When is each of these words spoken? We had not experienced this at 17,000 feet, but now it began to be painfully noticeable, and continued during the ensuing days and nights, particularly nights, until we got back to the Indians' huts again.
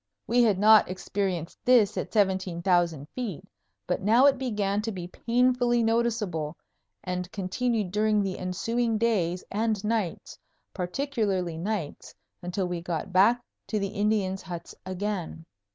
We 0.25 0.41
had 0.41 0.57
not 0.57 0.89
experienced 0.89 1.59
this 1.63 1.95
at 1.95 2.11
17,000 2.11 3.07
feet, 3.09 3.47
but 3.85 4.01
now 4.01 4.25
it 4.25 4.39
began 4.39 4.81
to 4.81 4.91
be 4.91 5.07
painfully 5.07 5.83
noticeable, 5.83 6.57
and 7.03 7.31
continued 7.31 7.91
during 7.91 8.23
the 8.23 8.39
ensuing 8.39 8.97
days 8.97 9.43
and 9.51 9.83
nights, 9.85 10.39
particularly 10.73 11.55
nights, 11.59 12.15
until 12.41 12.65
we 12.67 12.81
got 12.81 13.13
back 13.13 13.43
to 13.67 13.77
the 13.77 13.89
Indians' 13.89 14.41
huts 14.41 14.73
again. 14.87 15.45